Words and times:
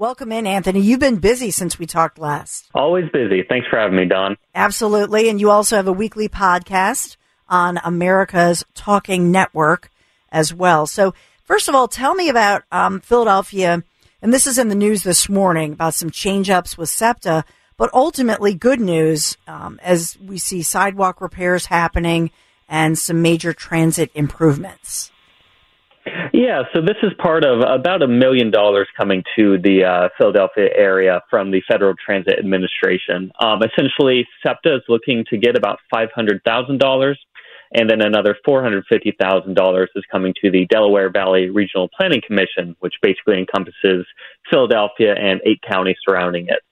Welcome 0.00 0.32
in, 0.32 0.46
Anthony. 0.46 0.80
You've 0.80 0.98
been 0.98 1.18
busy 1.18 1.50
since 1.50 1.78
we 1.78 1.84
talked 1.84 2.18
last. 2.18 2.70
Always 2.74 3.10
busy. 3.12 3.42
Thanks 3.46 3.68
for 3.68 3.78
having 3.78 3.98
me, 3.98 4.06
Dawn. 4.06 4.38
Absolutely. 4.54 5.28
And 5.28 5.38
you 5.38 5.50
also 5.50 5.76
have 5.76 5.88
a 5.88 5.92
weekly 5.92 6.26
podcast 6.26 7.18
on 7.50 7.78
America's 7.84 8.64
Talking 8.74 9.30
Network 9.30 9.90
as 10.32 10.54
well. 10.54 10.86
So, 10.86 11.12
first 11.44 11.68
of 11.68 11.74
all, 11.74 11.86
tell 11.86 12.14
me 12.14 12.30
about 12.30 12.62
um, 12.72 13.00
Philadelphia. 13.00 13.84
And 14.22 14.32
this 14.32 14.46
is 14.46 14.56
in 14.56 14.70
the 14.70 14.74
news 14.74 15.02
this 15.02 15.28
morning 15.28 15.74
about 15.74 15.92
some 15.92 16.08
change 16.08 16.48
ups 16.48 16.78
with 16.78 16.88
SEPTA, 16.88 17.44
but 17.76 17.92
ultimately 17.92 18.54
good 18.54 18.80
news 18.80 19.36
um, 19.46 19.78
as 19.82 20.16
we 20.18 20.38
see 20.38 20.62
sidewalk 20.62 21.20
repairs 21.20 21.66
happening 21.66 22.30
and 22.70 22.98
some 22.98 23.20
major 23.20 23.52
transit 23.52 24.10
improvements. 24.14 25.12
Yeah, 26.32 26.62
so 26.72 26.80
this 26.80 26.96
is 27.02 27.12
part 27.18 27.44
of 27.44 27.60
about 27.60 28.02
a 28.02 28.08
million 28.08 28.50
dollars 28.50 28.88
coming 28.96 29.22
to 29.36 29.58
the 29.58 29.84
uh, 29.84 30.08
Philadelphia 30.18 30.68
area 30.76 31.22
from 31.28 31.50
the 31.50 31.62
Federal 31.68 31.94
Transit 31.94 32.38
Administration. 32.38 33.32
Um, 33.40 33.60
essentially, 33.62 34.26
SEPTA 34.44 34.76
is 34.76 34.82
looking 34.88 35.24
to 35.30 35.36
get 35.36 35.56
about 35.56 35.78
$500,000, 35.92 37.14
and 37.74 37.90
then 37.90 38.00
another 38.00 38.36
$450,000 38.46 39.86
is 39.94 40.04
coming 40.10 40.34
to 40.42 40.50
the 40.50 40.66
Delaware 40.66 41.10
Valley 41.10 41.50
Regional 41.50 41.88
Planning 41.96 42.22
Commission, 42.26 42.76
which 42.80 42.94
basically 43.02 43.38
encompasses 43.38 44.06
Philadelphia 44.50 45.14
and 45.14 45.40
eight 45.44 45.60
counties 45.68 45.96
surrounding 46.06 46.46
it. 46.48 46.62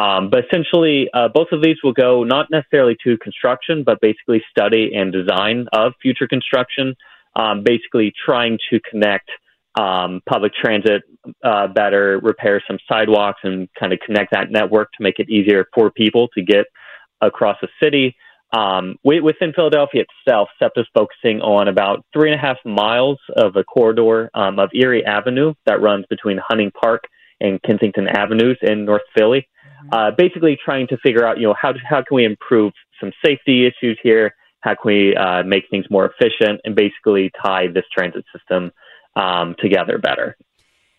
Um, 0.00 0.30
but 0.30 0.44
essentially, 0.44 1.10
uh, 1.12 1.28
both 1.28 1.48
of 1.50 1.62
these 1.62 1.76
will 1.82 1.92
go 1.92 2.22
not 2.22 2.50
necessarily 2.50 2.96
to 3.02 3.18
construction, 3.18 3.82
but 3.84 4.00
basically 4.00 4.42
study 4.48 4.92
and 4.94 5.12
design 5.12 5.66
of 5.72 5.94
future 6.00 6.28
construction 6.28 6.94
um, 7.36 7.62
basically 7.62 8.12
trying 8.24 8.58
to 8.70 8.80
connect 8.90 9.30
um, 9.78 10.20
public 10.28 10.52
transit 10.54 11.02
uh, 11.44 11.68
better, 11.68 12.18
repair 12.22 12.62
some 12.66 12.78
sidewalks, 12.88 13.40
and 13.44 13.68
kind 13.78 13.92
of 13.92 14.00
connect 14.04 14.32
that 14.32 14.50
network 14.50 14.90
to 14.92 15.02
make 15.02 15.18
it 15.18 15.28
easier 15.28 15.66
for 15.74 15.90
people 15.90 16.28
to 16.34 16.42
get 16.42 16.66
across 17.20 17.56
the 17.60 17.68
city. 17.82 18.16
Um, 18.56 18.96
within 19.04 19.52
Philadelphia 19.52 20.04
itself, 20.08 20.48
SEPTA 20.58 20.80
is 20.80 20.86
focusing 20.94 21.40
on 21.42 21.68
about 21.68 22.04
three 22.14 22.32
and 22.32 22.38
a 22.38 22.42
half 22.42 22.56
miles 22.64 23.18
of 23.36 23.56
a 23.56 23.64
corridor 23.64 24.30
um, 24.34 24.58
of 24.58 24.70
Erie 24.72 25.04
Avenue 25.04 25.52
that 25.66 25.82
runs 25.82 26.06
between 26.08 26.38
Hunting 26.42 26.70
Park 26.70 27.04
and 27.40 27.62
Kensington 27.62 28.08
Avenues 28.08 28.58
in 28.62 28.84
North 28.86 29.02
Philly. 29.16 29.46
Mm-hmm. 29.82 29.88
Uh, 29.92 30.10
basically, 30.16 30.58
trying 30.64 30.86
to 30.88 30.96
figure 30.98 31.26
out, 31.26 31.38
you 31.38 31.46
know, 31.46 31.54
how 31.60 31.74
how 31.88 31.96
can 31.96 32.14
we 32.14 32.24
improve 32.24 32.72
some 32.98 33.12
safety 33.24 33.66
issues 33.66 33.98
here, 34.02 34.34
how 34.60 34.74
can 34.74 34.82
we 34.84 35.16
uh, 35.16 35.42
make 35.44 35.64
things 35.70 35.86
more 35.90 36.06
efficient 36.06 36.60
and 36.64 36.74
basically 36.74 37.30
tie 37.44 37.68
this 37.68 37.84
transit 37.92 38.24
system 38.36 38.72
um, 39.16 39.54
together 39.58 39.98
better? 39.98 40.36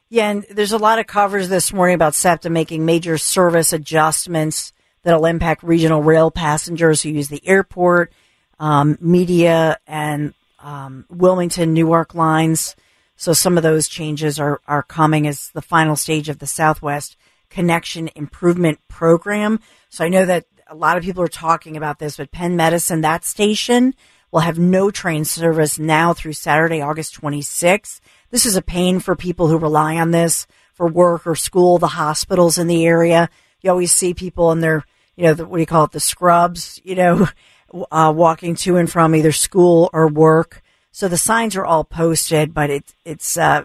Yeah, 0.10 0.32
and 0.32 0.46
there's 0.50 0.72
a 0.72 0.78
lot 0.78 1.00
of 1.00 1.06
coverage 1.06 1.48
this 1.48 1.72
morning 1.72 1.96
about 1.96 2.16
SEPTA 2.16 2.50
making 2.50 2.84
major 2.84 3.18
service 3.18 3.74
adjustments 3.74 4.74
that'll 5.04 5.26
impact 5.26 5.62
regional 5.62 6.02
rail 6.02 6.32
passengers 6.32 7.02
who 7.02 7.10
use 7.10 7.30
the 7.30 7.46
airport, 7.48 8.12
um, 8.60 8.98
Media, 9.00 9.78
and 9.86 10.34
um, 10.60 11.06
Wilmington 11.10 11.74
Newark 11.74 12.16
lines. 12.16 12.76
So 13.16 13.34
some 13.34 13.58
of 13.58 13.64
those 13.64 13.88
changes 13.88 14.40
are, 14.40 14.62
are 14.68 14.84
coming 14.84 15.28
as 15.28 15.50
the 15.52 15.62
final 15.62 15.96
stage 15.96 16.30
of 16.30 16.40
the 16.40 16.48
Southwest 16.48 17.18
Connection 17.50 18.10
Improvement 18.16 18.80
Program. 18.88 19.60
So 19.90 20.06
I 20.06 20.10
know 20.10 20.26
that 20.26 20.46
a 20.70 20.76
lot 20.76 20.98
of 20.98 21.04
people 21.04 21.24
are 21.24 21.28
talking 21.28 21.76
about 21.76 21.98
this, 21.98 22.18
but 22.18 22.32
Penn 22.32 22.56
Medicine, 22.56 23.02
that 23.02 23.26
station 23.26 23.96
will 24.32 24.42
have 24.42 24.60
no 24.60 24.92
train 24.92 25.26
service 25.26 25.80
now 25.80 26.14
through 26.14 26.34
Saturday, 26.34 26.80
August 26.80 27.20
26th. 27.20 28.00
This 28.30 28.46
is 28.46 28.56
a 28.56 28.62
pain 28.62 29.00
for 29.00 29.16
people 29.16 29.48
who 29.48 29.58
rely 29.58 29.96
on 29.96 30.12
this 30.12 30.46
for 30.74 30.88
work 30.88 31.26
or 31.26 31.36
school, 31.36 31.80
the 31.80 31.88
hospitals 31.88 32.60
in 32.60 32.68
the 32.68 32.86
area. 32.86 33.30
You 33.62 33.72
always 33.72 33.92
see 33.92 34.14
people 34.14 34.52
in 34.52 34.60
their, 34.60 34.86
you 35.16 35.24
know, 35.24 35.34
the, 35.34 35.46
what 35.46 35.58
do 35.58 35.62
you 35.62 35.66
call 35.66 35.86
it, 35.86 35.92
the 35.92 36.00
scrubs, 36.00 36.80
you 36.84 36.94
know, 36.94 37.28
uh, 37.92 38.14
walking 38.16 38.54
to 38.56 38.78
and 38.78 38.90
from 38.90 39.16
either 39.16 39.32
school 39.32 39.90
or 39.92 40.08
work. 40.08 40.62
So 40.92 41.08
the 41.08 41.18
signs 41.18 41.56
are 41.56 41.66
all 41.66 41.84
posted, 41.84 42.54
but 42.54 42.70
it, 42.70 42.94
it's, 43.06 43.38
uh, 43.38 43.64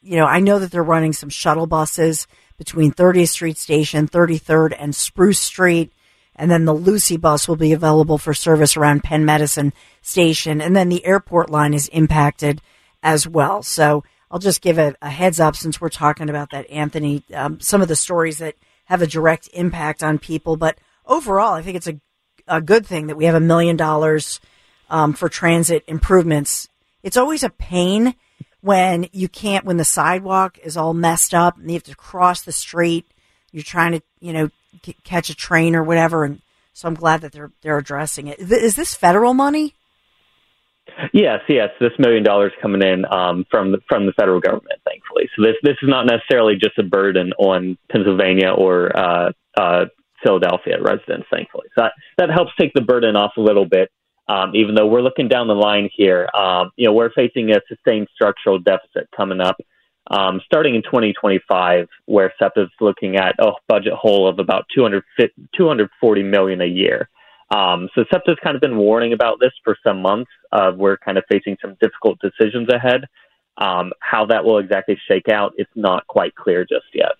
you 0.00 0.16
know, 0.16 0.24
I 0.24 0.40
know 0.40 0.58
that 0.58 0.70
they're 0.70 0.82
running 0.82 1.12
some 1.12 1.28
shuttle 1.28 1.66
buses 1.66 2.26
between 2.56 2.92
30th 2.92 3.28
Street 3.28 3.58
Station, 3.58 4.08
33rd, 4.08 4.74
and 4.78 4.94
Spruce 4.94 5.40
Street 5.40 5.92
and 6.36 6.50
then 6.50 6.64
the 6.64 6.74
Lucy 6.74 7.16
bus 7.16 7.48
will 7.48 7.56
be 7.56 7.72
available 7.72 8.18
for 8.18 8.34
service 8.34 8.76
around 8.76 9.02
Penn 9.02 9.24
Medicine 9.24 9.72
Station, 10.02 10.60
and 10.60 10.76
then 10.76 10.88
the 10.88 11.04
airport 11.04 11.50
line 11.50 11.74
is 11.74 11.88
impacted 11.88 12.62
as 13.02 13.26
well. 13.26 13.62
So 13.62 14.04
I'll 14.30 14.38
just 14.38 14.62
give 14.62 14.78
a, 14.78 14.94
a 15.02 15.10
heads 15.10 15.40
up 15.40 15.56
since 15.56 15.80
we're 15.80 15.88
talking 15.88 16.30
about 16.30 16.50
that, 16.50 16.70
Anthony. 16.70 17.22
Um, 17.34 17.60
some 17.60 17.82
of 17.82 17.88
the 17.88 17.96
stories 17.96 18.38
that 18.38 18.54
have 18.84 19.02
a 19.02 19.06
direct 19.06 19.48
impact 19.52 20.02
on 20.02 20.18
people, 20.18 20.56
but 20.56 20.78
overall, 21.04 21.54
I 21.54 21.62
think 21.62 21.76
it's 21.76 21.88
a 21.88 22.00
a 22.48 22.60
good 22.60 22.86
thing 22.86 23.08
that 23.08 23.16
we 23.16 23.24
have 23.24 23.34
a 23.34 23.40
million 23.40 23.76
dollars 23.76 24.40
um, 24.88 25.12
for 25.12 25.28
transit 25.28 25.84
improvements. 25.86 26.68
It's 27.02 27.16
always 27.16 27.42
a 27.42 27.50
pain 27.50 28.14
when 28.60 29.08
you 29.12 29.28
can't 29.28 29.64
when 29.64 29.76
the 29.76 29.84
sidewalk 29.84 30.58
is 30.62 30.76
all 30.76 30.94
messed 30.94 31.34
up 31.34 31.58
and 31.58 31.70
you 31.70 31.74
have 31.74 31.82
to 31.84 31.94
cross 31.94 32.42
the 32.42 32.52
street. 32.52 33.06
You're 33.56 33.62
trying 33.62 33.92
to 33.92 34.02
you 34.20 34.34
know 34.34 34.50
catch 35.02 35.30
a 35.30 35.34
train 35.34 35.74
or 35.74 35.82
whatever. 35.82 36.24
And 36.24 36.42
so 36.74 36.88
I'm 36.88 36.94
glad 36.94 37.22
that 37.22 37.32
they're 37.32 37.50
they're 37.62 37.78
addressing 37.78 38.26
it. 38.26 38.38
Is 38.38 38.76
this 38.76 38.94
federal 38.94 39.32
money? 39.32 39.72
Yes, 41.14 41.40
yes. 41.48 41.70
This 41.80 41.92
million 41.98 42.22
dollars 42.22 42.52
coming 42.60 42.82
in 42.82 43.06
um, 43.10 43.46
from 43.50 43.72
the, 43.72 43.78
from 43.88 44.04
the 44.04 44.12
federal 44.12 44.40
government, 44.40 44.78
thankfully. 44.86 45.30
So 45.34 45.42
this 45.42 45.54
this 45.62 45.76
is 45.82 45.88
not 45.88 46.04
necessarily 46.04 46.56
just 46.62 46.76
a 46.78 46.82
burden 46.82 47.32
on 47.38 47.78
Pennsylvania 47.90 48.50
or 48.50 48.94
uh, 48.94 49.32
uh, 49.56 49.86
Philadelphia 50.22 50.76
residents, 50.78 51.26
thankfully. 51.32 51.68
So 51.74 51.84
that 51.84 51.92
that 52.18 52.30
helps 52.30 52.52
take 52.60 52.74
the 52.74 52.82
burden 52.82 53.16
off 53.16 53.32
a 53.38 53.40
little 53.40 53.64
bit. 53.64 53.90
Um, 54.28 54.54
even 54.54 54.74
though 54.74 54.86
we're 54.86 55.00
looking 55.00 55.28
down 55.28 55.48
the 55.48 55.54
line 55.54 55.88
here, 55.96 56.28
um, 56.34 56.72
you 56.76 56.84
know, 56.84 56.92
we're 56.92 57.12
facing 57.14 57.52
a 57.52 57.60
sustained 57.68 58.08
structural 58.14 58.58
deficit 58.58 59.08
coming 59.16 59.40
up 59.40 59.56
um, 60.08 60.40
starting 60.44 60.74
in 60.74 60.82
2025, 60.82 61.88
where 62.06 62.32
SEPTA 62.38 62.64
is 62.64 62.68
looking 62.80 63.16
at 63.16 63.34
a 63.38 63.52
budget 63.68 63.92
hole 63.94 64.28
of 64.28 64.38
about 64.38 64.66
240 64.74 66.22
million 66.22 66.60
a 66.60 66.66
year. 66.66 67.08
Um, 67.50 67.88
so 67.94 68.04
SEPTA 68.12 68.30
has 68.30 68.38
kind 68.42 68.56
of 68.56 68.60
been 68.60 68.76
warning 68.76 69.12
about 69.12 69.38
this 69.40 69.52
for 69.64 69.76
some 69.84 70.02
months. 70.02 70.30
Uh, 70.52 70.72
we're 70.74 70.96
kind 70.96 71.18
of 71.18 71.24
facing 71.30 71.56
some 71.60 71.76
difficult 71.80 72.18
decisions 72.20 72.68
ahead. 72.68 73.04
Um, 73.58 73.92
how 74.00 74.26
that 74.26 74.44
will 74.44 74.58
exactly 74.58 74.98
shake 75.08 75.28
out, 75.28 75.54
it's 75.56 75.70
not 75.74 76.06
quite 76.06 76.34
clear 76.34 76.64
just 76.64 76.86
yet. 76.92 77.12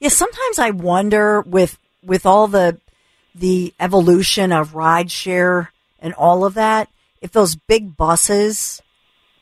Yeah, 0.00 0.08
sometimes 0.08 0.58
I 0.58 0.70
wonder 0.70 1.42
with 1.42 1.78
with 2.02 2.26
all 2.26 2.48
the 2.48 2.80
the 3.34 3.72
evolution 3.78 4.50
of 4.50 4.72
rideshare 4.72 5.68
and 6.00 6.14
all 6.14 6.44
of 6.44 6.54
that, 6.54 6.88
if 7.20 7.30
those 7.30 7.54
big 7.54 7.96
buses 7.96 8.82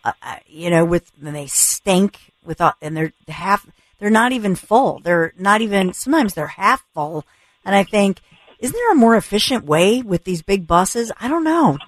uh, 0.05 0.12
uh, 0.23 0.37
you 0.47 0.71
know, 0.71 0.85
with 0.85 1.11
and 1.25 1.35
they 1.35 1.47
stink 1.47 2.33
with 2.45 2.61
all, 2.61 2.75
and 2.81 2.97
they're 2.97 3.12
half. 3.29 3.67
They're 3.99 4.11
not 4.11 4.33
even 4.33 4.55
full. 4.55 5.00
They're 5.00 5.33
not 5.39 5.61
even. 5.61 5.93
Sometimes 5.93 6.35
they're 6.35 6.47
half 6.47 6.85
full, 6.95 7.25
and 7.65 7.75
I 7.75 7.85
think, 7.85 8.21
isn't 8.59 8.77
there 8.77 8.93
a 8.93 8.97
more 8.97 9.17
efficient 9.17 9.65
way 9.65 10.03
with 10.03 10.25
these 10.25 10.43
big 10.43 10.67
buses? 10.67 11.12
I 11.21 11.29
don't 11.29 11.45
know. 11.45 11.79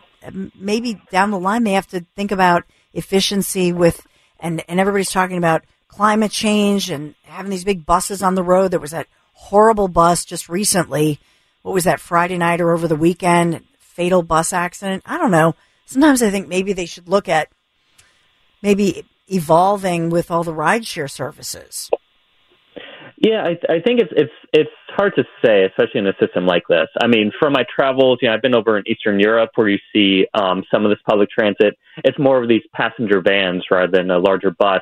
Maybe 0.55 1.01
down 1.11 1.31
the 1.31 1.39
line 1.39 1.65
they 1.65 1.73
have 1.73 1.89
to 1.89 2.05
think 2.17 2.31
about 2.31 2.65
efficiency 2.93 3.73
with, 3.73 4.07
and 4.39 4.63
and 4.69 4.81
everybody's 4.81 5.11
talking 5.11 5.39
about 5.39 5.65
climate 5.89 6.31
change 6.31 6.91
and 6.91 7.15
having 7.25 7.51
these 7.51 7.65
big 7.65 7.87
buses 7.87 8.23
on 8.23 8.35
the 8.35 8.43
road. 8.43 8.71
There 8.71 8.81
was 8.81 8.93
that 8.93 9.09
horrible 9.35 9.89
bus 9.89 10.25
just 10.25 10.49
recently. 10.49 11.19
What 11.63 11.73
was 11.75 11.85
that 11.85 12.01
Friday 12.01 12.39
night 12.39 12.61
or 12.61 12.73
over 12.73 12.89
the 12.89 12.97
weekend? 12.97 13.65
Fatal 13.79 14.23
bus 14.23 14.53
accident. 14.53 15.03
I 15.07 15.19
don't 15.19 15.31
know. 15.31 15.55
Sometimes 15.87 16.23
I 16.23 16.31
think 16.31 16.49
maybe 16.49 16.73
they 16.73 16.87
should 16.87 17.09
look 17.09 17.29
at 17.29 17.49
maybe 18.63 19.05
evolving 19.29 20.11
with 20.11 20.31
all 20.31 20.45
the 20.45 20.53
rideshare 20.53 21.11
services. 21.11 21.91
Yeah, 23.23 23.45
I, 23.45 23.75
I 23.75 23.81
think 23.81 24.01
it's 24.01 24.13
it's 24.17 24.33
it's 24.55 24.71
hard 24.89 25.13
to 25.17 25.25
say, 25.45 25.65
especially 25.65 26.01
in 26.01 26.07
a 26.07 26.15
system 26.19 26.47
like 26.47 26.63
this. 26.71 26.89
I 27.03 27.07
mean, 27.07 27.33
for 27.39 27.51
my 27.51 27.65
travels, 27.75 28.19
you 28.23 28.29
know, 28.29 28.35
I've 28.35 28.41
been 28.41 28.55
over 28.55 28.79
in 28.79 28.85
Eastern 28.89 29.21
Europe 29.21 29.51
where 29.57 29.69
you 29.69 29.79
see 29.93 30.27
um, 30.33 30.65
some 30.73 30.87
of 30.87 30.91
this 30.91 30.99
public 31.07 31.29
transit. 31.29 31.77
It's 31.99 32.19
more 32.19 32.43
of 32.43 32.49
these 32.49 32.63
passenger 32.75 33.21
vans 33.21 33.65
rather 33.71 33.93
than 33.93 34.11
a 34.11 34.19
larger 34.19 34.51
bus. 34.51 34.81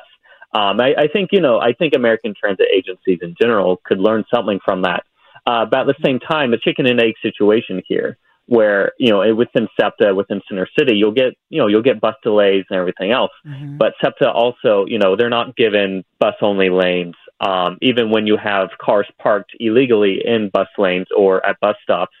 Um, 0.53 0.79
I, 0.79 0.93
I 0.97 1.07
think 1.11 1.29
you 1.33 1.41
know, 1.41 1.59
I 1.59 1.73
think 1.73 1.93
American 1.93 2.33
transit 2.39 2.67
agencies 2.73 3.19
in 3.21 3.35
general 3.39 3.81
could 3.83 3.99
learn 3.99 4.23
something 4.33 4.59
from 4.63 4.83
that. 4.83 5.03
Uh, 5.45 5.63
at 5.63 5.85
the 5.85 5.95
same 6.03 6.19
time, 6.19 6.53
a 6.53 6.57
chicken 6.57 6.85
and 6.85 7.01
egg 7.01 7.15
situation 7.21 7.81
here, 7.87 8.17
where 8.49 8.91
you 8.99 9.11
know 9.11 9.33
within 9.33 9.67
SEPTA, 9.79 10.13
within 10.13 10.41
Center 10.49 10.67
City, 10.77 10.95
you'll 10.95 11.13
get 11.13 11.33
you 11.49 11.59
know 11.61 11.67
you'll 11.67 11.81
get 11.81 12.01
bus 12.01 12.15
delays 12.23 12.65
and 12.69 12.77
everything 12.77 13.11
else. 13.11 13.31
Mm-hmm. 13.45 13.77
But 13.77 13.93
SEPTA 14.03 14.29
also, 14.31 14.85
you 14.87 14.99
know, 14.99 15.15
they're 15.15 15.29
not 15.29 15.55
given 15.55 16.03
bus 16.19 16.35
only 16.41 16.69
lanes 16.69 17.15
um, 17.41 17.77
even 17.81 18.09
when 18.09 18.27
you 18.27 18.37
have 18.37 18.69
cars 18.81 19.07
parked 19.21 19.51
illegally 19.59 20.21
in 20.25 20.49
bus 20.49 20.67
lanes 20.77 21.07
or 21.15 21.45
at 21.45 21.59
bus 21.59 21.75
stops, 21.81 22.15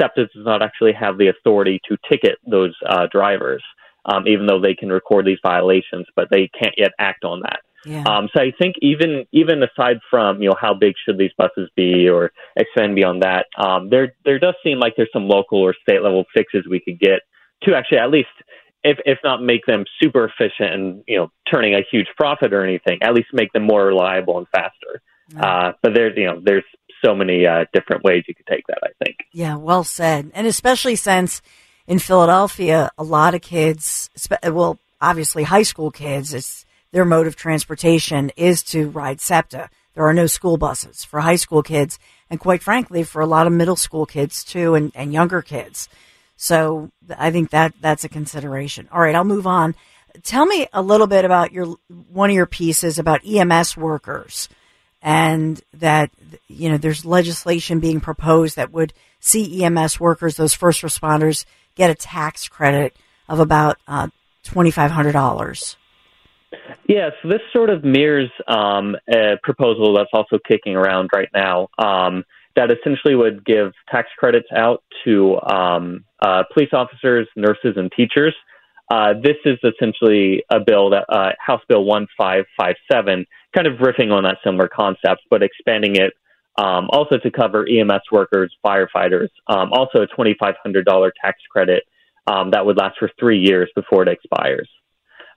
SEPTA 0.00 0.26
does 0.34 0.44
not 0.44 0.62
actually 0.62 0.92
have 0.92 1.18
the 1.18 1.28
authority 1.28 1.80
to 1.88 1.96
ticket 2.10 2.38
those 2.46 2.74
uh, 2.88 3.06
drivers, 3.10 3.62
um, 4.06 4.26
even 4.26 4.46
though 4.46 4.60
they 4.60 4.74
can 4.74 4.88
record 4.88 5.24
these 5.24 5.38
violations, 5.44 6.06
but 6.16 6.28
they 6.30 6.48
can't 6.48 6.74
yet 6.76 6.90
act 6.98 7.24
on 7.24 7.40
that. 7.40 7.60
Yeah. 7.84 8.04
Um, 8.06 8.28
so 8.34 8.42
I 8.42 8.52
think 8.58 8.76
even 8.80 9.26
even 9.32 9.62
aside 9.62 9.98
from 10.10 10.42
you 10.42 10.48
know 10.48 10.56
how 10.60 10.74
big 10.74 10.94
should 11.04 11.18
these 11.18 11.32
buses 11.36 11.70
be 11.76 12.08
or 12.08 12.32
expand 12.56 12.94
beyond 12.94 13.22
that, 13.22 13.46
um, 13.56 13.90
there 13.90 14.14
there 14.24 14.38
does 14.38 14.54
seem 14.62 14.78
like 14.78 14.94
there's 14.96 15.12
some 15.12 15.28
local 15.28 15.58
or 15.58 15.74
state 15.82 16.02
level 16.02 16.24
fixes 16.34 16.66
we 16.68 16.80
could 16.80 16.98
get 16.98 17.20
to 17.64 17.74
actually 17.74 17.98
at 17.98 18.10
least 18.10 18.28
if 18.82 18.98
if 19.04 19.18
not 19.24 19.42
make 19.42 19.64
them 19.66 19.84
super 20.02 20.24
efficient 20.26 20.72
and 20.72 21.04
you 21.08 21.16
know 21.16 21.30
turning 21.50 21.74
a 21.74 21.80
huge 21.90 22.08
profit 22.16 22.52
or 22.52 22.64
anything, 22.64 22.98
at 23.02 23.14
least 23.14 23.28
make 23.32 23.52
them 23.52 23.64
more 23.64 23.86
reliable 23.86 24.38
and 24.38 24.46
faster. 24.48 25.02
Uh, 25.36 25.72
but 25.82 25.94
there's 25.94 26.16
you 26.16 26.26
know 26.26 26.40
there's 26.42 26.64
so 27.04 27.14
many 27.14 27.46
uh, 27.46 27.64
different 27.72 28.04
ways 28.04 28.24
you 28.28 28.34
could 28.34 28.46
take 28.46 28.66
that. 28.66 28.78
I 28.82 29.04
think. 29.04 29.16
Yeah, 29.32 29.56
well 29.56 29.84
said, 29.84 30.30
and 30.34 30.46
especially 30.46 30.96
since 30.96 31.40
in 31.86 31.98
Philadelphia, 31.98 32.90
a 32.96 33.04
lot 33.04 33.34
of 33.34 33.42
kids, 33.42 34.08
well, 34.42 34.78
obviously 35.00 35.42
high 35.42 35.62
school 35.62 35.90
kids, 35.90 36.32
it's 36.32 36.64
their 36.94 37.04
mode 37.04 37.26
of 37.26 37.34
transportation 37.34 38.30
is 38.36 38.62
to 38.62 38.88
ride 38.88 39.20
SEPTA. 39.20 39.68
There 39.94 40.06
are 40.06 40.14
no 40.14 40.28
school 40.28 40.56
buses 40.56 41.02
for 41.02 41.20
high 41.20 41.34
school 41.34 41.60
kids, 41.60 41.98
and 42.30 42.38
quite 42.38 42.62
frankly, 42.62 43.02
for 43.02 43.20
a 43.20 43.26
lot 43.26 43.48
of 43.48 43.52
middle 43.52 43.74
school 43.74 44.06
kids 44.06 44.44
too, 44.44 44.76
and, 44.76 44.92
and 44.94 45.12
younger 45.12 45.42
kids. 45.42 45.88
So 46.36 46.92
I 47.18 47.32
think 47.32 47.50
that 47.50 47.74
that's 47.80 48.04
a 48.04 48.08
consideration. 48.08 48.88
All 48.92 49.00
right, 49.00 49.16
I'll 49.16 49.24
move 49.24 49.44
on. 49.44 49.74
Tell 50.22 50.46
me 50.46 50.68
a 50.72 50.82
little 50.82 51.08
bit 51.08 51.24
about 51.24 51.50
your 51.50 51.74
one 52.12 52.30
of 52.30 52.36
your 52.36 52.46
pieces 52.46 53.00
about 53.00 53.26
EMS 53.26 53.76
workers 53.76 54.48
and 55.02 55.60
that 55.72 56.12
you 56.46 56.68
know 56.68 56.78
there's 56.78 57.04
legislation 57.04 57.80
being 57.80 58.00
proposed 58.00 58.54
that 58.54 58.70
would 58.70 58.92
see 59.18 59.64
EMS 59.64 59.98
workers, 59.98 60.36
those 60.36 60.54
first 60.54 60.82
responders, 60.82 61.44
get 61.74 61.90
a 61.90 61.96
tax 61.96 62.46
credit 62.46 62.96
of 63.28 63.40
about 63.40 63.78
uh, 63.88 64.06
twenty 64.44 64.70
five 64.70 64.92
hundred 64.92 65.12
dollars. 65.12 65.76
Yeah, 66.88 67.10
so 67.22 67.28
this 67.28 67.40
sort 67.52 67.70
of 67.70 67.84
mirrors 67.84 68.30
um, 68.48 68.96
a 69.08 69.36
proposal 69.42 69.94
that's 69.94 70.10
also 70.12 70.38
kicking 70.46 70.76
around 70.76 71.10
right 71.14 71.28
now. 71.34 71.68
Um, 71.78 72.24
that 72.56 72.70
essentially 72.70 73.14
would 73.14 73.44
give 73.44 73.72
tax 73.90 74.08
credits 74.16 74.46
out 74.54 74.84
to 75.04 75.40
um, 75.42 76.04
uh, 76.20 76.44
police 76.52 76.70
officers, 76.72 77.26
nurses, 77.36 77.74
and 77.76 77.90
teachers. 77.96 78.34
Uh, 78.90 79.14
this 79.22 79.36
is 79.44 79.58
essentially 79.64 80.44
a 80.50 80.60
bill 80.60 80.90
that 80.90 81.04
uh, 81.08 81.30
House 81.44 81.62
Bill 81.68 81.84
1557, 81.84 83.26
kind 83.54 83.66
of 83.66 83.78
riffing 83.78 84.12
on 84.12 84.24
that 84.24 84.36
similar 84.44 84.68
concept, 84.68 85.22
but 85.30 85.42
expanding 85.42 85.96
it 85.96 86.12
um, 86.56 86.88
also 86.90 87.18
to 87.18 87.30
cover 87.30 87.66
EMS 87.68 88.02
workers, 88.12 88.54
firefighters, 88.64 89.28
um, 89.48 89.72
also 89.72 90.02
a 90.02 90.06
$2,500 90.06 91.10
tax 91.20 91.38
credit 91.50 91.82
um, 92.26 92.50
that 92.50 92.64
would 92.64 92.76
last 92.76 92.98
for 92.98 93.10
three 93.18 93.38
years 93.38 93.70
before 93.74 94.02
it 94.02 94.08
expires. 94.08 94.68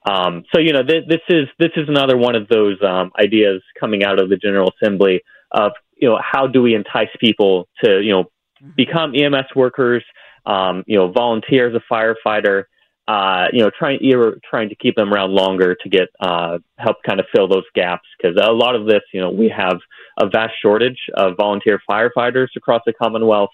Um, 0.09 0.43
so 0.53 0.59
you 0.59 0.73
know 0.73 0.83
th- 0.83 1.05
this 1.07 1.21
is 1.29 1.47
this 1.59 1.71
is 1.75 1.89
another 1.89 2.17
one 2.17 2.35
of 2.35 2.47
those 2.47 2.77
um, 2.81 3.11
ideas 3.19 3.61
coming 3.79 4.03
out 4.03 4.21
of 4.21 4.29
the 4.29 4.37
General 4.37 4.71
Assembly 4.81 5.21
of 5.51 5.71
you 5.99 6.07
know, 6.07 6.19
how 6.21 6.47
do 6.47 6.61
we 6.61 6.75
entice 6.75 7.09
people 7.19 7.67
to, 7.83 8.01
you 8.01 8.11
know, 8.11 8.23
mm-hmm. 8.23 8.69
become 8.75 9.13
EMS 9.15 9.47
workers, 9.55 10.03
um, 10.45 10.83
you 10.87 10.97
know, 10.97 11.11
volunteer 11.11 11.69
as 11.69 11.75
a 11.75 11.93
firefighter, 11.93 12.63
uh, 13.07 13.47
you 13.53 13.61
know, 13.61 13.71
trying 13.77 13.99
you're 14.01 14.37
trying 14.49 14.69
to 14.69 14.75
keep 14.75 14.95
them 14.95 15.13
around 15.13 15.31
longer 15.31 15.75
to 15.75 15.89
get 15.89 16.09
uh, 16.19 16.57
help 16.77 16.97
kind 17.07 17.19
of 17.19 17.25
fill 17.33 17.47
those 17.47 17.63
gaps 17.73 18.07
because 18.17 18.37
a 18.41 18.51
lot 18.51 18.75
of 18.75 18.85
this, 18.85 19.01
you 19.13 19.21
know, 19.21 19.29
we 19.29 19.49
have 19.49 19.77
a 20.19 20.27
vast 20.27 20.53
shortage 20.61 20.99
of 21.15 21.37
volunteer 21.37 21.81
firefighters 21.89 22.47
across 22.55 22.81
the 22.85 22.93
Commonwealth. 22.93 23.49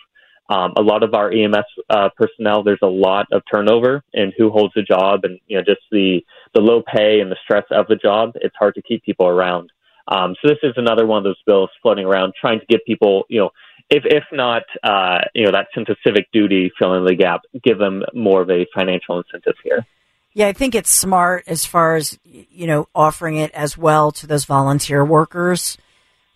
Um, 0.50 0.74
a 0.76 0.82
lot 0.82 1.04
of 1.04 1.14
our 1.14 1.32
EMS 1.32 1.66
uh, 1.90 2.10
personnel, 2.18 2.64
there's 2.64 2.80
a 2.82 2.88
lot 2.88 3.28
of 3.32 3.44
turnover 3.50 4.04
in 4.14 4.34
who 4.38 4.50
holds 4.50 4.74
the 4.76 4.84
job, 4.84 5.22
and 5.24 5.40
you 5.48 5.58
know, 5.58 5.64
just 5.64 5.82
the 5.92 6.22
the 6.54 6.62
low 6.62 6.82
pay 6.82 7.22
and 7.22 7.32
the 7.32 7.38
stress 7.44 7.64
of 7.72 7.88
the 7.88 7.96
job. 7.96 8.34
It's 8.36 8.56
hard 8.58 8.76
to 8.76 8.82
keep 8.82 9.04
people 9.04 9.28
around. 9.28 9.72
Um, 10.08 10.36
so 10.42 10.50
this 10.50 10.60
is 10.64 10.74
another 10.76 11.06
one 11.06 11.20
of 11.20 11.24
those 11.24 11.42
bills 11.46 11.70
floating 11.82 12.06
around, 12.06 12.34
trying 12.40 12.60
to 12.60 12.66
get 12.66 12.86
people, 12.86 13.24
you 13.30 13.40
know, 13.40 13.50
if 13.90 14.04
if 14.06 14.24
not, 14.32 14.64
uh, 14.84 15.20
you 15.34 15.46
know, 15.46 15.52
that 15.52 15.68
sense 15.74 15.88
of 15.90 15.98
civic 16.06 16.32
duty, 16.32 16.72
fill 16.78 16.94
in 16.96 17.06
the 17.06 17.16
gap, 17.16 17.42
give 17.64 17.78
them 17.78 18.04
more 18.14 18.42
of 18.42 18.50
a 18.50 18.66
financial 18.76 19.18
incentive 19.18 19.56
here. 19.64 19.86
Yeah, 20.34 20.48
I 20.48 20.54
think 20.54 20.74
it's 20.74 20.90
smart 20.90 21.44
as 21.48 21.66
far 21.66 21.96
as 21.96 22.18
you 22.24 22.68
know 22.68 22.88
offering 22.96 23.38
it 23.38 23.52
as 23.52 23.78
well 23.78 24.12
to 24.14 24.28
those 24.28 24.46
volunteer 24.46 25.06
workers. 25.06 25.78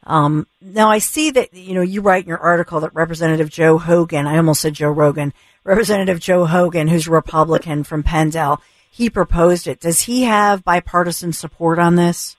Um, 0.07 0.47
now 0.61 0.89
I 0.89 0.99
see 0.99 1.31
that 1.31 1.53
you 1.53 1.75
know 1.75 1.81
you 1.81 2.01
write 2.01 2.23
in 2.23 2.29
your 2.29 2.39
article 2.39 2.79
that 2.79 2.95
Representative 2.95 3.49
Joe 3.49 3.77
Hogan, 3.77 4.25
I 4.25 4.37
almost 4.37 4.61
said 4.61 4.73
Joe 4.73 4.89
Rogan, 4.89 5.33
Representative 5.65 6.21
Joe 6.21 6.45
Hogan, 6.45 6.87
who's 6.87 7.07
a 7.07 7.11
Republican 7.11 7.83
from 7.83 8.03
Penndel, 8.03 8.59
he 8.89 9.09
proposed 9.09 9.67
it. 9.67 9.81
Does 9.81 10.01
he 10.01 10.23
have 10.23 10.63
bipartisan 10.63 11.33
support 11.33 11.77
on 11.77 11.95
this? 11.95 12.37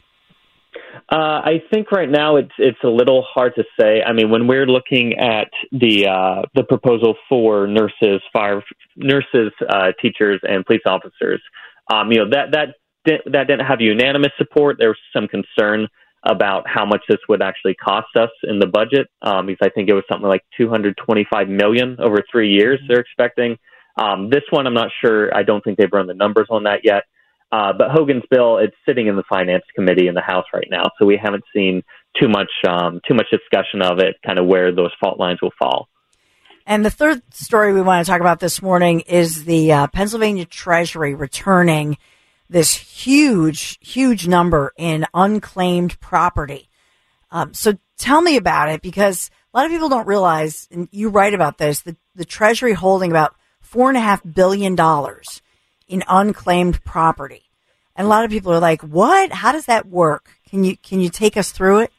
Uh, 1.11 1.41
I 1.45 1.63
think 1.71 1.93
right 1.93 2.09
now 2.09 2.37
it's 2.37 2.53
it's 2.57 2.83
a 2.83 2.89
little 2.89 3.23
hard 3.23 3.55
to 3.57 3.65
say. 3.79 4.03
I 4.03 4.15
mean, 4.15 4.31
when 4.31 4.47
we're 4.47 4.67
looking 4.67 5.19
at 5.19 5.51
the 5.71 6.07
uh, 6.07 6.43
the 6.55 6.65
proposal 6.65 7.17
for 7.29 7.67
nurses, 7.67 8.23
fire 8.33 8.63
nurses, 8.97 9.53
uh, 9.69 9.93
teachers, 10.01 10.41
and 10.43 10.65
police 10.65 10.83
officers, 10.87 11.43
um, 11.93 12.11
you 12.13 12.19
know 12.19 12.31
that 12.31 12.53
that 12.53 13.21
that 13.27 13.47
didn't 13.47 13.67
have 13.67 13.81
unanimous 13.81 14.33
support. 14.39 14.77
There 14.79 14.89
was 14.89 14.99
some 15.15 15.29
concern 15.29 15.89
about 16.25 16.65
how 16.67 16.85
much 16.85 17.03
this 17.09 17.19
would 17.29 17.43
actually 17.43 17.75
cost 17.75 18.09
us 18.17 18.31
in 18.43 18.59
the 18.59 18.67
budget, 18.67 19.09
um, 19.23 19.47
because 19.47 19.67
I 19.67 19.71
think 19.71 19.89
it 19.89 19.95
was 19.95 20.05
something 20.11 20.29
like 20.29 20.45
225 20.57 21.49
million 21.49 21.97
over 22.01 22.23
three 22.31 22.51
years. 22.51 22.81
They're 22.89 23.01
expecting. 23.01 23.57
Um, 23.97 24.31
this 24.31 24.43
one, 24.51 24.67
I'm 24.67 24.75
not 24.75 24.91
sure. 25.01 25.35
I 25.35 25.43
don't 25.43 25.63
think 25.63 25.79
they've 25.79 25.93
run 25.93 26.07
the 26.07 26.15
numbers 26.15 26.49
on 26.51 26.65
that 26.65 26.81
yet. 26.85 27.05
Uh, 27.51 27.73
but 27.77 27.91
Hogan's 27.91 28.25
bill, 28.31 28.59
it's 28.59 28.77
sitting 28.87 29.07
in 29.07 29.17
the 29.17 29.23
finance 29.29 29.65
committee 29.75 30.07
in 30.07 30.15
the 30.15 30.21
House 30.21 30.45
right 30.53 30.69
now, 30.71 30.85
so 30.99 31.07
we 31.07 31.19
haven't 31.23 31.45
seen 31.55 31.83
too 32.21 32.29
much 32.29 32.51
um, 32.69 33.01
too 33.09 33.15
much 33.15 33.27
discussion 33.31 33.81
of 33.81 33.99
it, 34.01 34.17
kind 34.27 34.39
of 34.39 34.47
where 34.47 34.75
those 34.75 34.91
fault 35.01 35.19
lines 35.19 35.41
will 35.41 35.53
fall. 35.59 35.89
And 36.67 36.85
the 36.85 36.91
third 36.91 37.23
story 37.33 37.73
we 37.73 37.81
want 37.81 38.05
to 38.05 38.11
talk 38.11 38.21
about 38.21 38.41
this 38.41 38.61
morning 38.61 39.01
is 39.01 39.45
the 39.45 39.73
uh, 39.73 39.87
Pennsylvania 39.87 40.45
Treasury 40.45 41.15
returning 41.15 41.97
this 42.49 42.75
huge, 42.75 43.79
huge 43.81 44.27
number 44.27 44.73
in 44.77 45.07
unclaimed 45.15 46.01
property. 46.01 46.69
Um, 47.31 47.53
so 47.53 47.75
tell 47.99 48.23
me 48.23 48.37
about 48.37 48.71
it 48.71 48.81
because 48.81 49.31
a 49.53 49.57
lot 49.57 49.67
of 49.67 49.73
people 49.73 49.89
don't 49.89 50.07
realize, 50.07 50.69
and 50.71 50.89
you 50.91 51.09
write 51.09 51.35
about 51.35 51.59
this, 51.59 51.81
the, 51.81 51.97
the 52.15 52.25
Treasury 52.25 52.73
holding 52.73 53.11
about 53.11 53.35
four 53.61 53.89
and 53.89 53.99
a 53.99 54.01
half 54.01 54.23
billion 54.23 54.75
dollars 54.75 55.43
in 55.87 56.03
unclaimed 56.09 56.83
property. 56.85 57.45
And 57.95 58.07
a 58.07 58.09
lot 58.09 58.25
of 58.25 58.31
people 58.31 58.53
are 58.53 58.61
like, 58.61 58.83
"What? 58.83 59.33
How 59.33 59.53
does 59.53 59.67
that 59.67 59.87
work? 59.87 60.31
Can 60.49 60.63
you 60.65 60.77
can 60.77 61.01
you 61.01 61.11
take 61.11 61.37
us 61.37 61.51
through 61.51 61.81
it?" 61.81 61.93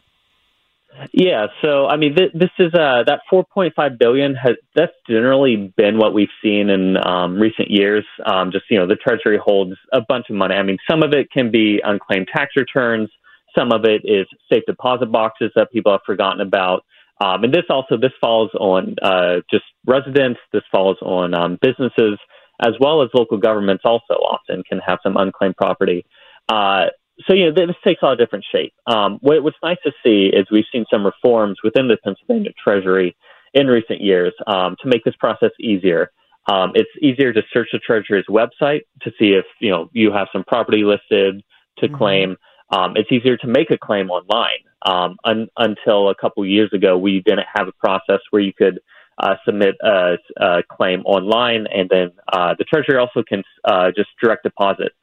Yeah, 1.13 1.47
so 1.61 1.87
I 1.87 1.97
mean, 1.97 2.15
th- 2.15 2.31
this 2.33 2.49
is 2.59 2.73
uh, 2.73 3.03
that 3.07 3.21
4.5 3.31 3.99
billion 3.99 4.35
has 4.35 4.55
that's 4.75 4.91
generally 5.07 5.73
been 5.77 5.97
what 5.97 6.13
we've 6.13 6.29
seen 6.43 6.69
in 6.69 6.97
um, 6.97 7.35
recent 7.35 7.69
years. 7.69 8.05
Um, 8.25 8.51
just 8.51 8.65
you 8.69 8.79
know, 8.79 8.87
the 8.87 8.95
Treasury 8.95 9.39
holds 9.43 9.75
a 9.93 10.01
bunch 10.01 10.25
of 10.29 10.35
money. 10.35 10.55
I 10.55 10.63
mean, 10.63 10.77
some 10.89 11.03
of 11.03 11.13
it 11.13 11.31
can 11.31 11.51
be 11.51 11.81
unclaimed 11.83 12.27
tax 12.33 12.51
returns, 12.55 13.09
some 13.57 13.71
of 13.71 13.85
it 13.85 14.01
is 14.03 14.27
safe 14.51 14.63
deposit 14.67 15.11
boxes 15.11 15.51
that 15.55 15.71
people 15.71 15.91
have 15.91 16.01
forgotten 16.05 16.41
about. 16.41 16.85
Um, 17.21 17.43
and 17.43 17.53
this 17.53 17.65
also 17.69 17.97
this 17.97 18.13
falls 18.21 18.49
on 18.53 18.95
uh, 19.01 19.41
just 19.51 19.65
residents. 19.85 20.39
This 20.53 20.63
falls 20.71 20.97
on 21.01 21.33
um, 21.33 21.57
businesses 21.61 22.17
as 22.61 22.73
well 22.79 23.01
as 23.01 23.09
local 23.13 23.37
governments 23.37 23.83
also 23.85 24.15
often 24.15 24.63
can 24.63 24.79
have 24.79 24.99
some 25.01 25.17
unclaimed 25.17 25.55
property. 25.57 26.05
Uh, 26.47 26.87
so 27.27 27.33
you 27.33 27.45
know 27.45 27.51
this 27.51 27.75
takes 27.83 28.01
all 28.01 28.13
a 28.13 28.15
different 28.15 28.45
shape. 28.51 28.73
Um, 28.87 29.19
what, 29.21 29.43
what's 29.43 29.57
nice 29.63 29.77
to 29.83 29.91
see 30.03 30.31
is 30.33 30.47
we've 30.51 30.65
seen 30.71 30.85
some 30.91 31.05
reforms 31.05 31.57
within 31.63 31.87
the 31.87 31.97
Pennsylvania 32.03 32.51
Treasury 32.61 33.15
in 33.53 33.67
recent 33.67 34.01
years 34.01 34.33
um, 34.47 34.75
to 34.81 34.87
make 34.87 35.03
this 35.03 35.15
process 35.19 35.51
easier. 35.59 36.11
Um, 36.51 36.71
it's 36.75 36.89
easier 37.01 37.33
to 37.33 37.41
search 37.51 37.69
the 37.71 37.79
Treasury's 37.79 38.25
website 38.29 38.81
to 39.01 39.11
see 39.19 39.31
if 39.31 39.45
you 39.59 39.69
know 39.69 39.89
you 39.93 40.11
have 40.11 40.27
some 40.31 40.43
property 40.45 40.83
listed 40.83 41.43
to 41.79 41.87
mm-hmm. 41.87 41.95
claim. 41.95 42.37
Um, 42.71 42.93
it's 42.95 43.11
easier 43.11 43.37
to 43.37 43.47
make 43.47 43.71
a 43.71 43.77
claim 43.77 44.09
online. 44.09 44.63
Um, 44.85 45.17
un- 45.25 45.49
until 45.57 46.09
a 46.09 46.15
couple 46.15 46.45
years 46.45 46.71
ago, 46.73 46.97
we 46.97 47.21
didn't 47.25 47.45
have 47.53 47.67
a 47.67 47.73
process 47.73 48.21
where 48.29 48.41
you 48.41 48.53
could 48.53 48.79
uh, 49.17 49.35
submit 49.43 49.75
a, 49.83 50.17
a, 50.37 50.63
claim 50.71 51.01
online, 51.01 51.67
and 51.75 51.89
then 51.89 52.11
uh, 52.31 52.55
the 52.57 52.63
Treasury 52.63 52.97
also 52.97 53.21
can 53.27 53.43
uh, 53.65 53.91
just 53.93 54.07
direct 54.23 54.43
deposit 54.43 54.93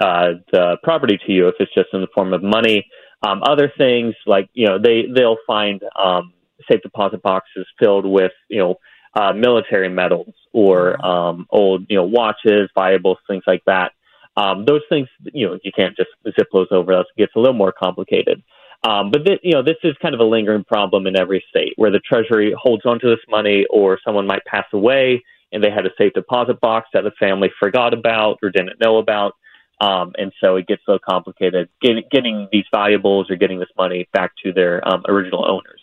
uh, 0.00 0.34
the 0.52 0.76
property 0.82 1.18
to 1.26 1.32
you 1.32 1.48
if 1.48 1.54
it's 1.60 1.72
just 1.74 1.88
in 1.92 2.00
the 2.00 2.08
form 2.14 2.32
of 2.32 2.42
money. 2.42 2.86
Um, 3.26 3.42
other 3.42 3.72
things 3.76 4.14
like 4.26 4.48
you 4.52 4.66
know 4.66 4.78
they 4.78 5.04
they'll 5.14 5.38
find 5.46 5.82
um, 6.00 6.32
safe 6.70 6.82
deposit 6.82 7.22
boxes 7.22 7.66
filled 7.78 8.06
with 8.06 8.32
you 8.48 8.58
know 8.58 8.74
uh, 9.14 9.32
military 9.32 9.88
medals 9.88 10.34
or 10.52 11.04
um, 11.04 11.46
old 11.50 11.86
you 11.88 11.96
know 11.96 12.04
watches, 12.04 12.70
Bibles, 12.74 13.18
things 13.28 13.42
like 13.46 13.62
that. 13.66 13.92
Um, 14.36 14.64
those 14.64 14.82
things 14.88 15.08
you 15.32 15.46
know 15.48 15.58
you 15.64 15.72
can't 15.74 15.96
just 15.96 16.10
zip 16.38 16.48
those 16.52 16.68
over. 16.70 16.92
It 16.92 17.06
gets 17.16 17.32
a 17.34 17.40
little 17.40 17.54
more 17.54 17.72
complicated. 17.72 18.42
Um, 18.84 19.10
but 19.10 19.24
this, 19.24 19.38
you 19.42 19.54
know, 19.54 19.62
this 19.64 19.74
is 19.82 19.96
kind 20.00 20.14
of 20.14 20.20
a 20.20 20.24
lingering 20.24 20.62
problem 20.62 21.08
in 21.08 21.18
every 21.18 21.44
state 21.50 21.72
where 21.74 21.90
the 21.90 21.98
Treasury 21.98 22.54
holds 22.56 22.86
onto 22.86 23.08
this 23.08 23.18
money, 23.28 23.66
or 23.70 23.98
someone 24.04 24.24
might 24.24 24.44
pass 24.44 24.66
away 24.72 25.24
and 25.52 25.62
they 25.62 25.70
had 25.70 25.86
a 25.86 25.90
safe 25.96 26.12
deposit 26.12 26.60
box 26.60 26.88
that 26.92 27.04
the 27.04 27.10
family 27.18 27.50
forgot 27.58 27.94
about 27.94 28.38
or 28.42 28.50
didn't 28.50 28.80
know 28.80 28.98
about. 28.98 29.32
Um, 29.80 30.12
and 30.18 30.32
so 30.42 30.56
it 30.56 30.66
gets 30.66 30.82
so 30.84 30.98
complicated 30.98 31.68
get, 31.80 32.10
getting 32.10 32.48
these 32.50 32.64
valuables 32.74 33.30
or 33.30 33.36
getting 33.36 33.60
this 33.60 33.68
money 33.76 34.08
back 34.12 34.32
to 34.44 34.52
their 34.52 34.86
um, 34.86 35.04
original 35.08 35.44
owners. 35.44 35.80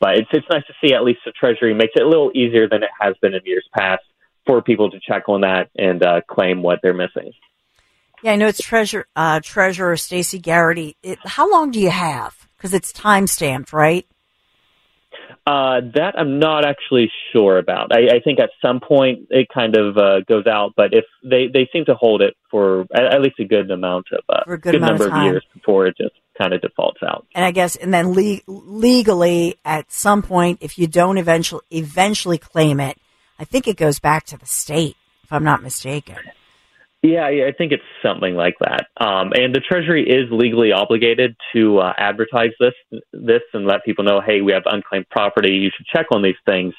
But 0.00 0.16
it's 0.16 0.28
it's 0.32 0.46
nice 0.50 0.64
to 0.66 0.74
see 0.82 0.94
at 0.94 1.04
least 1.04 1.20
the 1.24 1.32
Treasury 1.32 1.74
makes 1.74 1.92
it 1.94 2.02
a 2.02 2.08
little 2.08 2.30
easier 2.34 2.68
than 2.68 2.82
it 2.82 2.90
has 3.00 3.14
been 3.20 3.34
in 3.34 3.40
years 3.44 3.66
past 3.76 4.02
for 4.46 4.62
people 4.62 4.90
to 4.90 4.98
check 5.00 5.28
on 5.28 5.42
that 5.42 5.70
and 5.76 6.04
uh, 6.04 6.20
claim 6.28 6.62
what 6.62 6.80
they're 6.82 6.94
missing. 6.94 7.32
Yeah, 8.22 8.32
I 8.32 8.36
know 8.36 8.46
it's 8.46 8.62
Treasurer 8.62 9.06
uh, 9.14 9.40
Treasurer 9.42 9.96
Stacy 9.96 10.38
Garrity. 10.38 10.96
It, 11.02 11.18
how 11.24 11.50
long 11.50 11.70
do 11.70 11.80
you 11.80 11.90
have? 11.90 12.48
Because 12.56 12.72
it's 12.72 12.92
time 12.92 13.26
stamped, 13.26 13.72
right? 13.72 14.06
Uh, 15.46 15.82
that 15.94 16.14
I'm 16.16 16.38
not 16.38 16.64
actually 16.64 17.12
sure 17.30 17.58
about. 17.58 17.92
I, 17.92 18.16
I 18.16 18.20
think 18.20 18.40
at 18.40 18.48
some 18.62 18.80
point 18.80 19.26
it 19.28 19.46
kind 19.52 19.76
of 19.76 19.98
uh, 19.98 20.20
goes 20.26 20.46
out, 20.46 20.72
but 20.74 20.94
if 20.94 21.04
they, 21.22 21.48
they 21.52 21.68
seem 21.70 21.84
to 21.84 21.94
hold 21.94 22.22
it 22.22 22.34
for 22.50 22.86
at, 22.94 23.12
at 23.12 23.20
least 23.20 23.38
a 23.38 23.44
good 23.44 23.70
amount 23.70 24.06
of 24.12 24.20
uh, 24.30 24.42
for 24.44 24.54
a 24.54 24.58
good, 24.58 24.72
good 24.72 24.80
number 24.80 25.06
of, 25.06 25.12
of, 25.12 25.22
years 25.22 25.44
before 25.52 25.86
it 25.86 25.98
just 25.98 26.14
kind 26.38 26.54
of 26.54 26.62
defaults 26.62 27.00
out. 27.06 27.26
And 27.34 27.44
I 27.44 27.50
guess, 27.50 27.76
and 27.76 27.92
then 27.92 28.12
le- 28.12 28.40
legally, 28.46 29.56
at 29.66 29.92
some 29.92 30.22
point, 30.22 30.60
if 30.62 30.78
you 30.78 30.86
don't 30.86 31.18
eventually 31.18 31.62
eventually 31.70 32.38
claim 32.38 32.80
it, 32.80 32.96
I 33.38 33.44
think 33.44 33.68
it 33.68 33.76
goes 33.76 33.98
back 33.98 34.24
to 34.26 34.38
the 34.38 34.46
state, 34.46 34.96
if 35.24 35.32
I'm 35.32 35.44
not 35.44 35.62
mistaken. 35.62 36.16
Yeah, 37.04 37.26
I 37.26 37.52
think 37.52 37.72
it's 37.72 37.82
something 38.02 38.34
like 38.34 38.54
that. 38.60 38.86
Um, 38.96 39.32
and 39.34 39.54
the 39.54 39.60
Treasury 39.60 40.08
is 40.08 40.26
legally 40.30 40.72
obligated 40.72 41.36
to 41.54 41.80
uh, 41.80 41.92
advertise 41.98 42.52
this, 42.58 42.72
this, 43.12 43.42
and 43.52 43.66
let 43.66 43.84
people 43.84 44.04
know, 44.04 44.22
hey, 44.24 44.40
we 44.40 44.52
have 44.52 44.62
unclaimed 44.64 45.10
property. 45.10 45.52
You 45.52 45.68
should 45.76 45.84
check 45.84 46.06
on 46.12 46.22
these 46.22 46.38
things. 46.46 46.72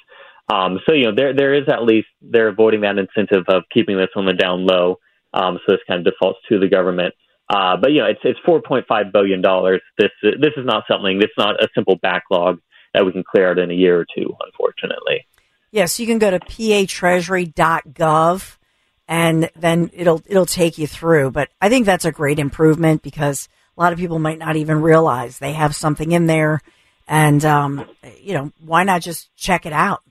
Um, 0.51 0.79
so 0.87 0.95
you 0.95 1.05
know, 1.05 1.13
there 1.15 1.35
there 1.35 1.53
is 1.53 1.69
at 1.71 1.83
least 1.83 2.07
they're 2.23 2.47
avoiding 2.47 2.81
that 2.81 2.97
incentive 2.97 3.43
of 3.49 3.65
keeping 3.71 3.97
this 3.97 4.09
on 4.15 4.25
the 4.25 4.33
down 4.33 4.65
low. 4.65 4.97
Um, 5.31 5.59
so 5.63 5.73
this 5.73 5.81
kind 5.87 5.99
of 5.99 6.05
defaults 6.11 6.39
to 6.49 6.57
the 6.59 6.69
government. 6.69 7.13
Uh, 7.47 7.77
but 7.77 7.91
you 7.91 7.99
know, 7.99 8.07
it's 8.07 8.21
it's 8.23 8.39
4.5 8.47 9.11
billion 9.11 9.43
dollars. 9.43 9.83
This 9.99 10.09
this 10.23 10.53
is 10.57 10.65
not 10.65 10.85
something. 10.89 11.21
It's 11.21 11.37
not 11.37 11.63
a 11.63 11.67
simple 11.75 11.97
backlog 12.01 12.61
that 12.95 13.05
we 13.05 13.11
can 13.11 13.23
clear 13.23 13.51
out 13.51 13.59
in 13.59 13.69
a 13.69 13.75
year 13.75 13.99
or 13.99 14.05
two. 14.05 14.35
Unfortunately. 14.43 15.27
Yes, 15.69 15.99
you 15.99 16.07
can 16.07 16.17
go 16.17 16.31
to 16.31 16.39
patreasury.gov 16.39 18.57
and 19.07 19.49
then 19.55 19.89
it'll 19.93 20.21
it'll 20.25 20.45
take 20.45 20.77
you 20.77 20.87
through. 20.87 21.31
But 21.31 21.49
I 21.61 21.69
think 21.69 21.85
that's 21.85 22.05
a 22.05 22.11
great 22.11 22.39
improvement 22.39 23.01
because 23.01 23.47
a 23.77 23.81
lot 23.81 23.93
of 23.93 23.99
people 23.99 24.19
might 24.19 24.39
not 24.39 24.55
even 24.55 24.81
realize 24.81 25.37
they 25.37 25.53
have 25.53 25.75
something 25.75 26.11
in 26.11 26.27
there, 26.27 26.61
and 27.07 27.43
um, 27.45 27.87
you 28.21 28.33
know 28.33 28.51
why 28.63 28.83
not 28.83 29.01
just 29.01 29.35
check 29.35 29.65
it 29.65 29.73
out? 29.73 30.01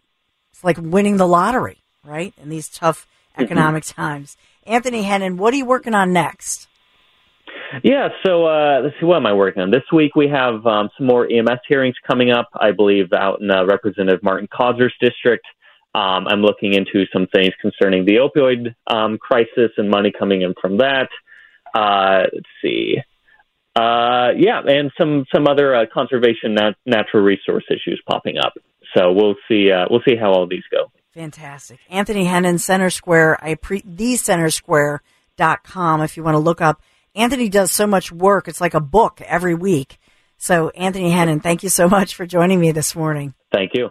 It's 0.52 0.64
like 0.64 0.78
winning 0.78 1.16
the 1.16 1.28
lottery, 1.28 1.78
right? 2.04 2.32
In 2.42 2.48
these 2.48 2.68
tough 2.68 3.06
mm-hmm. 3.32 3.42
economic 3.42 3.84
mm-hmm. 3.84 4.00
times. 4.00 4.36
Anthony 4.66 5.02
Hennen, 5.02 5.36
what 5.36 5.52
are 5.52 5.58
you 5.58 5.66
working 5.66 5.94
on 5.94 6.12
next? 6.12 6.68
Yeah, 7.82 8.08
so 8.24 8.46
uh, 8.46 8.80
let's 8.82 8.94
see, 9.00 9.06
what 9.06 9.16
am 9.16 9.26
I 9.26 9.32
working 9.32 9.62
on? 9.62 9.70
This 9.70 9.82
week 9.92 10.14
we 10.14 10.28
have 10.28 10.64
um, 10.66 10.88
some 10.96 11.06
more 11.06 11.30
EMS 11.30 11.60
hearings 11.68 11.96
coming 12.06 12.30
up, 12.30 12.48
I 12.54 12.70
believe, 12.70 13.12
out 13.12 13.40
in 13.40 13.50
uh, 13.50 13.64
Representative 13.64 14.22
Martin 14.22 14.48
Causer's 14.48 14.94
district. 15.00 15.44
Um, 15.94 16.26
I'm 16.26 16.42
looking 16.42 16.74
into 16.74 17.04
some 17.12 17.28
things 17.32 17.52
concerning 17.60 18.04
the 18.04 18.16
opioid 18.16 18.74
um, 18.92 19.16
crisis 19.18 19.70
and 19.76 19.88
money 19.88 20.10
coming 20.16 20.42
in 20.42 20.54
from 20.60 20.78
that. 20.78 21.08
Uh, 21.72 22.24
let's 22.32 22.48
see. 22.62 22.96
Uh, 23.76 24.30
yeah, 24.36 24.60
and 24.66 24.90
some 24.98 25.24
some 25.34 25.46
other 25.48 25.74
uh, 25.74 25.86
conservation 25.92 26.54
nat- 26.54 26.76
natural 26.86 27.24
resource 27.24 27.64
issues 27.70 28.00
popping 28.08 28.38
up. 28.38 28.54
So 28.96 29.10
we'll 29.12 29.34
see. 29.48 29.72
Uh, 29.72 29.86
we'll 29.90 30.02
see 30.06 30.14
how 30.16 30.32
all 30.32 30.46
these 30.46 30.62
go. 30.70 30.92
Fantastic, 31.12 31.80
Anthony 31.90 32.24
Hennen, 32.24 32.60
Center 32.60 32.90
Square. 32.90 33.44
I 33.44 33.56
pre 33.56 33.82
thecentersquare.com 33.82 36.02
if 36.02 36.16
you 36.16 36.22
want 36.22 36.36
to 36.36 36.40
look 36.40 36.60
up. 36.60 36.80
Anthony 37.16 37.48
does 37.48 37.72
so 37.72 37.84
much 37.86 38.12
work; 38.12 38.46
it's 38.46 38.60
like 38.60 38.74
a 38.74 38.80
book 38.80 39.20
every 39.22 39.56
week. 39.56 39.98
So, 40.36 40.68
Anthony 40.70 41.10
Hennen, 41.10 41.42
thank 41.42 41.64
you 41.64 41.68
so 41.68 41.88
much 41.88 42.14
for 42.14 42.26
joining 42.26 42.60
me 42.60 42.70
this 42.72 42.94
morning. 42.94 43.34
Thank 43.52 43.72
you. 43.74 43.90